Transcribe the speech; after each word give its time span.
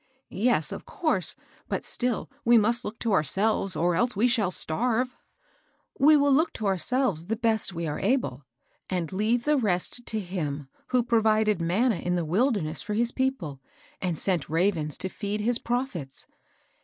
"Yes, 0.47 0.71
of 0.71 0.83
course; 0.83 1.35
but 1.69 1.83
still 1.83 2.27
we 2.43 2.57
must 2.57 2.83
look 2.83 2.97
to 2.97 3.09
ouj^ 3.09 3.27
selves, 3.27 3.75
or 3.75 3.93
else 3.93 4.15
we 4.15 4.27
shall 4.27 4.49
starve."" 4.49 5.15
We 5.99 6.17
will 6.17 6.31
look 6.31 6.53
to 6.53 6.65
ourselves 6.65 7.27
the 7.27 7.35
best 7.35 7.75
we 7.75 7.85
are 7.85 7.99
able, 7.99 8.43
and 8.89 9.13
leave 9.13 9.45
the 9.45 9.57
rest 9.57 10.07
to 10.07 10.19
Him 10.19 10.69
who 10.87 11.03
provided 11.03 11.61
manna 11.61 11.97
in 11.97 12.15
the 12.15 12.25
wilderness 12.25 12.81
for 12.81 12.95
his 12.95 13.11
people, 13.11 13.61
and 14.01 14.17
sent 14.17 14.49
ravens 14.49 14.97
to 14.97 15.07
feed 15.07 15.39
his 15.41 15.59
prophets." 15.59 16.25